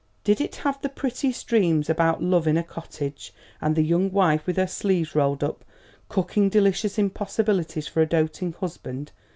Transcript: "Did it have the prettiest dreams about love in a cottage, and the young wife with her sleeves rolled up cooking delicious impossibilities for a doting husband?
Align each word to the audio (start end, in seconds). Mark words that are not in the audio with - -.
"Did 0.23 0.41
it 0.41 0.55
have 0.55 0.81
the 0.81 0.89
prettiest 0.89 1.45
dreams 1.45 1.87
about 1.87 2.23
love 2.23 2.47
in 2.47 2.57
a 2.57 2.63
cottage, 2.63 3.35
and 3.61 3.75
the 3.75 3.83
young 3.83 4.09
wife 4.11 4.47
with 4.47 4.57
her 4.57 4.65
sleeves 4.65 5.13
rolled 5.13 5.43
up 5.43 5.63
cooking 6.09 6.49
delicious 6.49 6.97
impossibilities 6.97 7.87
for 7.87 8.01
a 8.01 8.07
doting 8.07 8.53
husband? 8.53 9.11